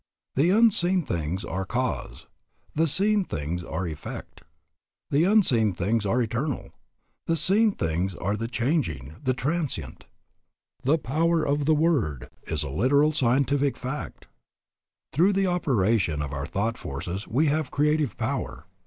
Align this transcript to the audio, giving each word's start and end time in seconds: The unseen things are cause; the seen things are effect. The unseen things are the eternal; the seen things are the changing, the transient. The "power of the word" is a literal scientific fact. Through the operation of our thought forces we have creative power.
The 0.33 0.49
unseen 0.49 1.03
things 1.03 1.45
are 1.45 1.63
cause; 1.63 2.25
the 2.73 2.87
seen 2.87 3.23
things 3.23 3.63
are 3.63 3.85
effect. 3.87 4.41
The 5.11 5.25
unseen 5.25 5.73
things 5.73 6.07
are 6.07 6.17
the 6.17 6.23
eternal; 6.23 6.71
the 7.27 7.35
seen 7.35 7.71
things 7.73 8.15
are 8.15 8.35
the 8.35 8.47
changing, 8.47 9.17
the 9.21 9.35
transient. 9.35 10.07
The 10.81 10.97
"power 10.97 11.43
of 11.45 11.65
the 11.65 11.75
word" 11.75 12.29
is 12.47 12.63
a 12.63 12.69
literal 12.69 13.11
scientific 13.11 13.77
fact. 13.77 14.25
Through 15.13 15.33
the 15.33 15.45
operation 15.45 16.23
of 16.23 16.33
our 16.33 16.47
thought 16.47 16.79
forces 16.79 17.27
we 17.27 17.45
have 17.49 17.69
creative 17.69 18.17
power. 18.17 18.65